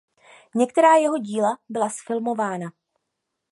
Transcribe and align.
Některá 0.55 0.95
jeho 0.95 1.17
díla 1.17 1.57
byla 1.69 1.89
zfilmována. 1.89 2.67